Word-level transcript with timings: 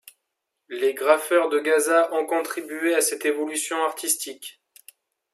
Les 0.69 0.95
graffeurs 0.95 1.49
de 1.49 1.59
Gaza 1.59 2.11
ont 2.11 2.25
contribué 2.25 2.95
à 2.95 3.01
cette 3.01 3.23
évolution 3.27 3.77
artistique. 3.83 4.59